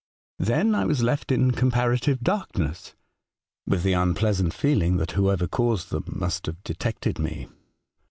[0.39, 2.95] Then I was left in comparative darkness,
[3.67, 7.47] with the unpleasant feeling that whoever caused them must have detected me.